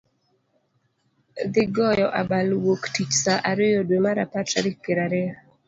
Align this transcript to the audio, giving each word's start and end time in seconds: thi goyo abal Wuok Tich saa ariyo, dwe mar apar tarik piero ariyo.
thi 1.51 1.63
goyo 1.75 2.07
abal 2.21 2.49
Wuok 2.63 2.83
Tich 2.93 3.13
saa 3.23 3.43
ariyo, 3.51 3.79
dwe 3.87 3.97
mar 4.05 4.17
apar 4.25 4.45
tarik 4.51 4.75
piero 4.83 5.01
ariyo. 5.07 5.33